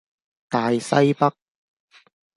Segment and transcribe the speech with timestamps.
[0.49, 1.31] 大西北